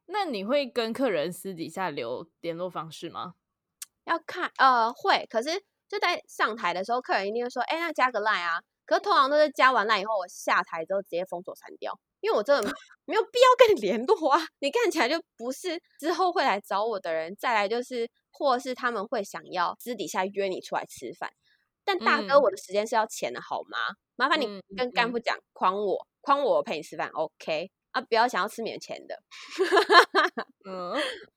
[0.07, 3.33] 那你会跟客人私底下留联络方式吗？
[4.05, 5.49] 要看呃会，可是
[5.89, 8.61] 就在上台的时候，客人一定会说，哎，那加个 line 啊。
[8.85, 12.71] 可是通常都是加完 line 以后，我下台之后直接封锁删掉，因为我真的
[13.05, 14.39] 没有必要跟你联络啊。
[14.59, 17.35] 你看起来就不是之后会来找我的人。
[17.35, 21.31] 再来就是，或是他们会想要私底下约你出来吃饭，
[21.83, 23.95] 但大哥，嗯我的时间是要钱的好吗？
[24.15, 29.17] 麻烦你跟干嗯部讲，诓我，诓我陪你吃饭，OK 啊，不要想要吃免钱的。
[30.67, 30.93] 嗯，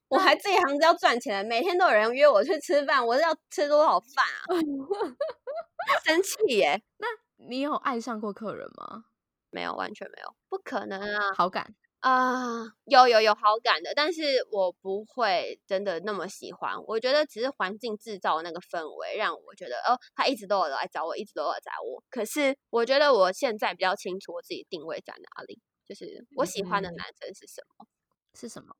[0.08, 4.58] 我还这一行是要赚钱的，每天都有人约我去吃饭，我是要吃多少饭啊？
[6.04, 6.82] 生气耶！
[6.98, 7.06] 那
[7.48, 9.04] 你有爱上过客人吗？
[9.50, 11.32] 没有，完全没有，不可能啊！
[11.36, 16.74] 好感啊、有有有好感的，但是我不会真的那么喜欢。
[16.86, 22.02] 我觉得只是环境制造那个氛围，让我觉得哦，他一直都有来找我，一直都有来找我。
[22.10, 27.86] 可是我觉得我现在比较清楚我自己定位在哪里，就是我喜欢的嗯男生是什么。
[28.34, 28.76] 是什么？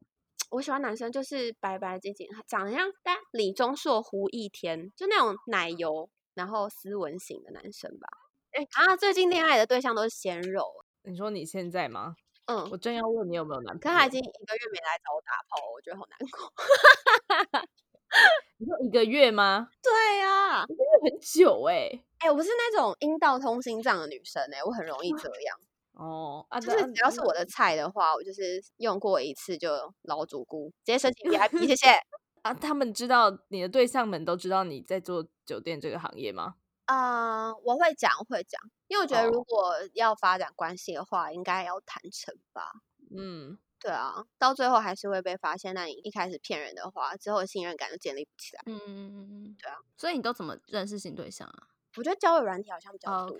[0.51, 8.09] 我喜欢男生就是白白净净，长得像但李钟硕、胡一天，就那种奶油，然后斯文型的男生吧。
[8.53, 10.65] 哎、啊，最近恋爱的对象都是鲜肉，
[11.03, 12.15] 你说你现在吗？
[12.47, 13.95] 嗯，我正要问你有没有男朋友。
[13.95, 16.53] 可他已经一个月没来找我打炮了，我觉得好难过。
[18.57, 19.69] 你说一个月吗？
[19.83, 21.91] 对呀、一个月很久哎、
[22.21, 25.61] 哎、我是那种阴道通心脏的女生哎、我很容易这样，
[25.99, 29.71] 哦，啊，就是只要是我的菜的话，我就是用过一次就
[30.03, 31.89] 老主顾，直接申请 VIP，谢 谢。
[32.43, 36.55] 啊，他们知道你的对象们都知道你在做酒店这个行业吗？
[36.85, 42.71] 啊、我会讲，我会讲，因为我觉得如哦果要发展关系的话，应该要坦诚吧。
[43.11, 45.75] 嗯，对啊，到最后还是会被发现。
[45.75, 48.63] 那你一开始骗人的话，之后的信任感就建立不起来。
[48.67, 49.79] 嗯嗯嗯嗯，对啊。
[49.97, 51.69] 所以你都怎么认识新对象啊？
[51.97, 53.39] 我觉得交友软体好像比较哦多。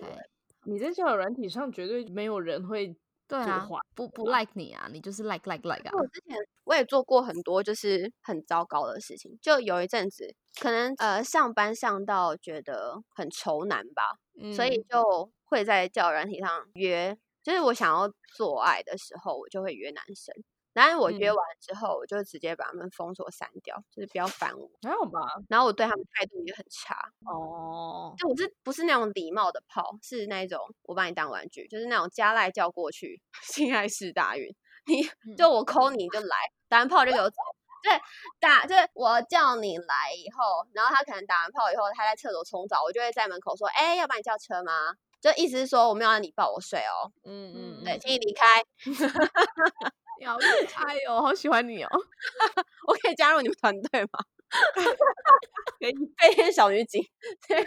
[0.65, 2.95] 你在交友软体上绝对没有人会
[3.27, 6.07] 对啊，不不 like 你啊，你就是 like like like 啊我。
[6.07, 14.17] 之前我也做过很多就是很糟糕的事情，就有一阵子可能呃上班上到觉得很愁难吧，
[14.55, 20.33] 所以嗯就会在交友软体上约，就是我想要做爱的时候，我就会约男生。
[20.73, 24.69] 然后我约嗯完之后，我就直接把他们封锁删掉，就是不要烦我。
[24.81, 25.19] 还好吧？
[25.49, 34.47] 然后我对他们态度也很差，哦，就我是不是那种礼貌的炮，是那种我把你当玩具，就是那种加赖叫过去， 性爱式大运，
[34.85, 36.35] 你嗯就我抠你就来，
[36.69, 37.35] 打完炮就给我走。
[37.81, 37.93] 对，
[38.41, 48.45] 打就是我叫你来以后，然后他可能打完炮以后，他在厕所冲澡，我就会在门口说：“哎，要帮你叫车吗？”就意思是说我没有让你抱我睡哦，嗯嗯，对，嗯请你离开，
[50.19, 50.45] 你好可
[50.85, 51.89] 爱哦，好喜欢你哦。
[52.87, 54.19] 我可以加入你们团队吗？
[55.79, 57.01] 可以，飞天小女警，
[57.49, 57.63] 哎，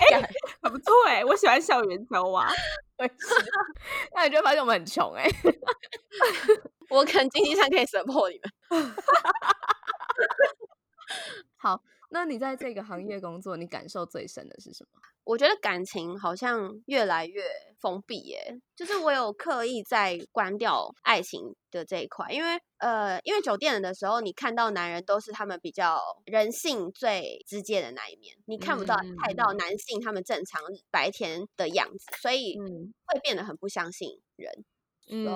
[0.63, 2.47] 还不错哎、我喜欢校园交往。
[2.99, 3.35] 我也是，
[4.15, 5.25] 那你就发现我们很穷哎、
[6.91, 8.95] 我可能经济上可以 support 你们。
[11.57, 11.81] 好，
[12.13, 15.01] 那你在这个行业工作，你感受最深的是什么？
[15.25, 17.43] 我觉得感情好像越来越
[17.81, 34.65] 封闭耶，就是我有刻意在关掉爱情的这一块，因为呃，因为酒店的时候，你看到男人都是他们比较人性最直接的那一面，你看不到嗯太到男性他们正常白天的样子，所以嗯会变得很不相信人。
[35.09, 35.27] 嗯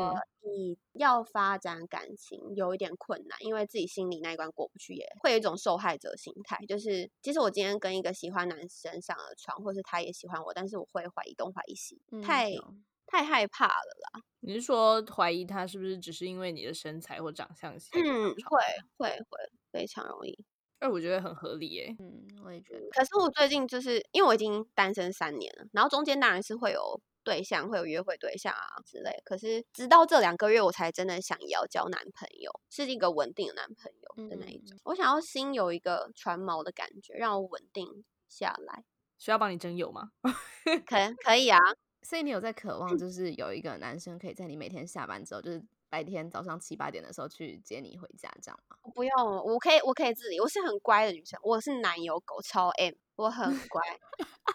[0.51, 6.59] 以要发展感情有一点困难，因为自己心里那一关过不去，也会有一种受害者心态。
[6.67, 13.73] 就是，其实我今天跟一个喜欢男生上了床，或是他也喜欢我，但是我会怀疑东怀疑西，嗯太懂太害怕了
[14.13, 14.23] 啦。
[14.41, 17.91] 你是说怀疑他是不是只是因为你的身材或长相型？
[18.01, 18.61] 嗯，会
[18.97, 20.37] 会会，非常容易。
[20.79, 21.97] 哎，我觉得很合理耶。
[21.99, 22.87] 嗯，我也觉得。
[22.91, 29.21] 可是我最近就是因为我已经单身三年了，然后中间当然是会有对象，会有约会对象啊之类。
[29.25, 34.79] 可是直到这两个月，我才真的想要交男朋友，是一个稳定的男朋友的那一嗯种。
[34.85, 38.85] 我想要心有一个船锚的感觉，让我稳定下来。
[39.19, 40.13] 需要帮你征友吗？
[40.87, 41.59] 可可以啊，
[42.03, 48.77] 所以你有在渴望，就是有一个男生可以在你每天下班之后，就是白天早上七八点的时候去接你回家，这样吗？
[48.95, 49.13] 不用，
[49.45, 50.39] 我可以，我可以自理。
[50.39, 53.83] 我是很乖的女生，我是奶油狗，超 M，我很乖。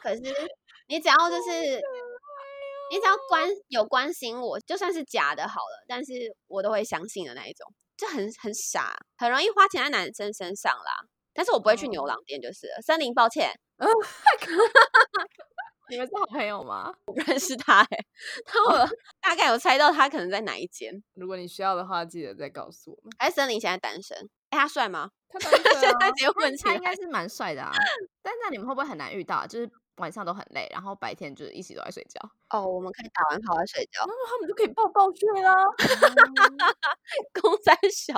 [0.01, 0.21] 可是
[0.87, 1.81] 你只要就是，
[2.91, 6.11] 你只要关有关心我，就算是假的好了，但是
[6.47, 7.65] 我都会相信的那一种，
[7.95, 11.05] 就很很傻，很容易花钱在男生身上啦。
[11.33, 13.49] 但是我不会去牛哦郎店，就是了森林，抱歉，
[15.89, 16.93] 你们是好朋友吗？
[17.07, 17.87] 我不认识他哎、
[18.45, 18.89] 但我
[19.21, 21.01] 大概有猜到他可能在哪一间。
[21.13, 23.13] 如果你需要的话，记得再告诉我们。
[23.19, 24.17] 哎，森林现在单身，
[24.49, 25.09] 哎，他帅吗？
[25.29, 27.71] 他当然现在啊直接问起来他应该，是蛮帅的啊，
[28.21, 29.47] 但那你们会不会很难遇到啊？
[29.47, 32.19] 就是晚上都很累，然后白天就是一起都在睡觉。
[32.49, 34.03] 哦，我们可以打完跑来睡觉。
[34.07, 35.53] 那他们就可以抱抱睡啦。
[37.41, 38.13] 公三小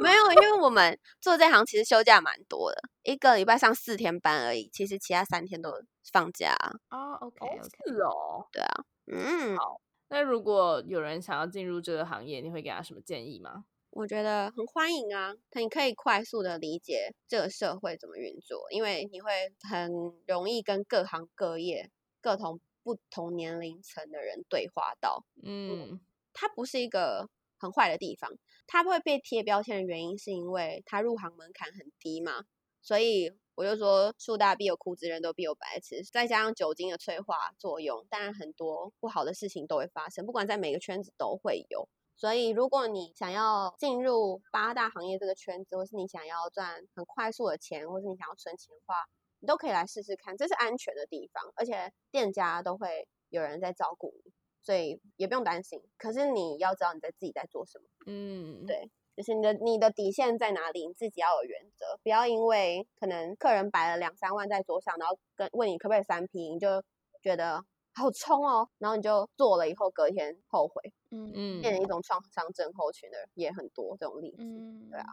[0.00, 6.72] 没有，因为我们做这行其实休假蛮多的，一个礼拜上四天班而已，其实其他三天都放假啊。
[6.90, 8.46] 哦，OK OK，是哦。
[8.52, 13.64] 对啊，嗯，好那如果有人想要进入这个行业，你会给他什么建议吗？
[13.96, 19.30] 我觉得很欢迎啊，你可以快速的理解这个社会怎么运作，因为你会
[19.70, 19.90] 很
[20.26, 21.90] 容易跟各行各业、
[22.20, 25.24] 各同不同年龄层的人对话到。
[25.42, 25.98] 嗯
[26.34, 28.30] 它不是一个很坏的地方，
[28.66, 32.44] 它会被贴标签的原因是因为它入行门槛很低嘛，
[32.82, 41.88] 所以我就说树大必有枯枝，人都必有白痴，再加上酒精的催化作用，当然很多不好的事情都会发生，不管在每个圈子都会有。
[42.16, 49.04] 所以，如果你想要进入八大行业这个圈子，或是你想要赚很快速的钱，或是你想要存钱的话，
[49.40, 54.32] 你都可以来试试看，这是安全的地方，而且店家都会有人在照顾你。
[54.62, 55.80] 所以也不用担心。
[55.96, 66.82] 可是你要知道你在自己在做什么，嗯，对就是你的你的底线在哪里，你自己要有原则，不要因为可能客人摆了两三万在桌上，然后跟问你可不可以三 P，你就
[67.22, 67.64] 觉得
[67.94, 74.36] 好冲哦，然后你就做了以后隔天后悔，嗯嗯变成一种创伤症候群的人也很多这种例子。
[74.38, 75.06] 嗯，对啊。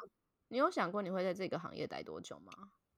[0.50, 2.52] 你有想过你会在这个行业待多久吗？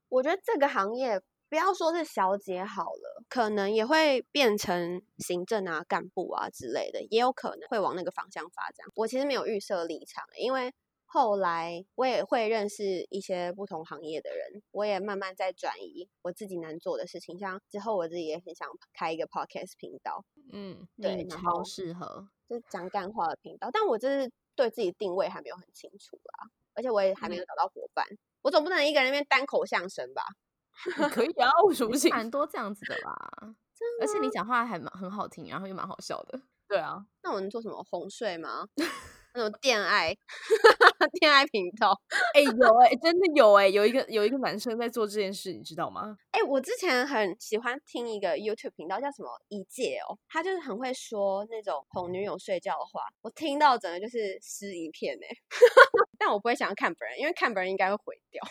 [0.09, 8.85] 我觉得这个行业不要说是小姐好了，可能也会变成行政啊、干部啊之类的，也有可能会往那个方向发展。
[8.95, 10.73] 我其实没有预设立场，因为
[11.05, 17.39] 后来我也会认识一些不同行业的人，我也慢慢在转移我自己能做的事情。
[17.39, 22.27] 像之后我自己也很想开一个 podcast 频道，嗯对超后适合。
[22.47, 28.05] 就是讲干话的频道，但我就是对自己定位还没有很清楚啦，而且我也还没有找到伙伴。
[28.41, 30.23] 我总不能一个人在那边单口相声吧？
[31.09, 32.09] 可以啊，为什么不 行？
[32.11, 33.15] 蛮多这样子的啦，
[34.01, 36.39] 而且你讲话还蛮很好听，然后又蛮好笑的。
[36.67, 38.67] 对啊，那我能做什么哄睡吗？
[39.35, 40.15] 那种恋爱
[41.21, 41.91] 恋爱频道？
[42.33, 42.49] 哎、有
[42.85, 46.15] 哎、真的有哎、有一个有一个男生在做这件事，你知道吗？
[46.31, 55.27] 哎、我之前很喜欢听一个 YouTube 频道，叫什么一介哦，他就是很会说那种哄女友睡觉的话，我听到整个就是诗一片哎。
[56.17, 58.41] 但我不会想要看本人，因为看本人应该会毁掉。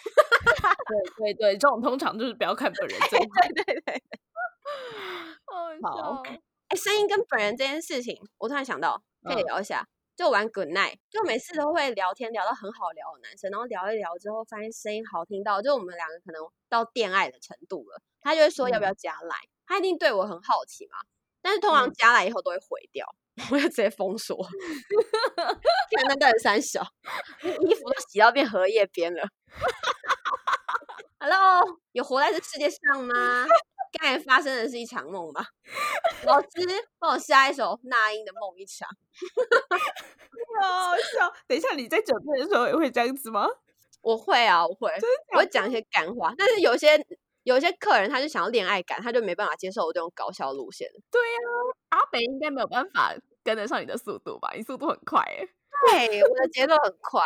[1.16, 3.24] 对对对，这种通常就是不要看本人最好。
[3.54, 4.02] 对对对，
[5.82, 6.22] 好好
[6.68, 9.86] 哎，声音跟本人这件事情，我突然想到可以嗯聊一下。
[10.16, 18.00] 就玩 Good Night，就每次都会聊天聊到很好聊的男生，然后聊一聊之后，发现声音好听到，就我们两个可能到恋爱的程度了。
[18.20, 19.36] 他就会说要不要加来，
[19.66, 20.98] 他一定对我很好奇嘛。
[21.42, 23.06] 但是通常嗯加来以后都会毁掉，
[23.50, 24.36] 我就直接封锁。
[25.96, 26.80] 看那个人三小，
[27.42, 29.28] 衣服都洗到变荷叶边了。
[31.18, 33.46] Hello，有活在这世界上吗？
[33.98, 35.46] 刚才发生的是一场梦吧？
[36.26, 36.48] 老师
[36.98, 38.88] 帮我下一首那英的《梦一场》。
[40.62, 41.32] 好好笑。
[41.46, 43.46] 等一下，你在酒店的时候也会这样子吗？
[44.02, 44.90] 我会啊，我会，
[45.34, 47.02] 我会讲一些干话，但是有些
[47.44, 50.88] 有些客人他就想要恋爱感，他就没办法接受我这种搞笑路线。
[51.90, 54.52] 阿北应该没有办法跟得上你的速度吧？
[54.56, 55.48] 你速度很快哎。
[55.90, 57.22] 对，我的节奏很快。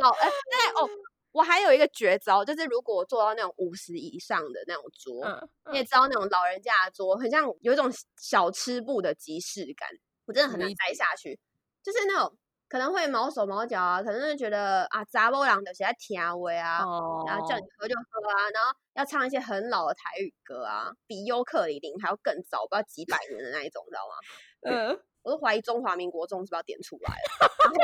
[0.00, 0.88] 老哎，对哦，
[1.32, 9.88] 我还有一个绝招，就是如果我做到那种五十以上的那种桌，嗯，你也知道那种老人家的桌，很像有一种小吃部的即视感，
[10.26, 11.38] 我真的很难什么意待下去。
[11.82, 12.36] 就是那种
[12.68, 24.14] 可能会毛手毛脚啊，可能就觉得啊，杂波郎的写在甜味啊，哦然后叫你喝就喝啊，然后要唱一些很老的台语歌啊，比尤克里林还要更早，不知道几百年的那一种，你知道吗？
[24.90, 27.50] 嗯，我都怀疑中华民国中是不是要点出来了。
[27.64, 27.76] 然后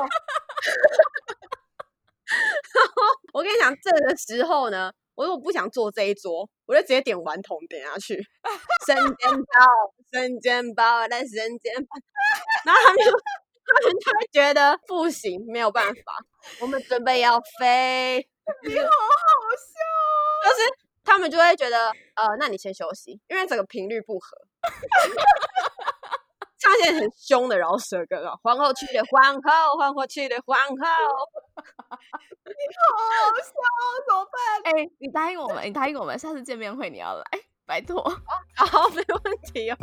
[3.34, 8.16] 我跟你讲，这个时候呢，我如果不想坐这一桌，我就直接点顽童点下去，
[8.86, 11.96] 生煎包，生煎包，来生煎包，
[12.64, 16.18] 然后他们就他们就会觉得不行，没有办法，
[16.60, 18.26] 我们准备要飞，
[18.62, 18.88] 你好好
[19.56, 20.50] 笑。
[20.50, 20.68] 就是
[21.02, 24.36] 他们就会觉得，呃，那你先休息，因为整个频率不合。
[26.64, 30.74] 唱一些很凶的饶舌歌啊，皇后去的皇后，皇后去的皇后。
[32.44, 32.86] 你好
[33.38, 33.52] 笑
[34.06, 34.72] 怎么办？
[34.72, 37.24] 哎、你答应我们，你答应我们，下次见面会你要来，
[37.66, 38.02] 拜托。
[38.56, 39.76] 好，没问题哦。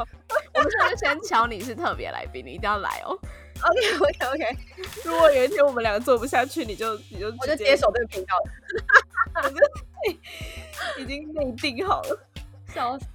[0.56, 3.18] 我们现在就先敲你是特别来宾，你一定要来哦。
[3.62, 4.58] OK OK OK，
[5.06, 9.52] 如果有一天我们两个做不下去，你就你就我就接手这个频道了。
[10.98, 12.28] 已经内定好了。
[12.74, 13.06] 笑死！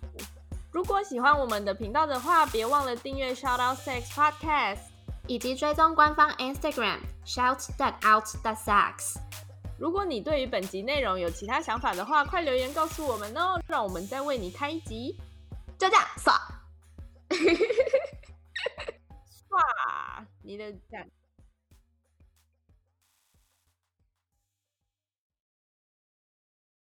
[0.76, 4.80] 如果喜欢我们的频道的话，别忘了订阅 Shout Out Sex Podcast。
[5.26, 9.16] 以及追踪官方 Instagram shout that out that sex。
[9.78, 15.18] 如果你对于本集内容有其他想法的话，快留言告诉我们哦，让我们再为你开一集。
[15.78, 16.36] 就这样，爽。
[19.48, 21.08] 哇，你的赞。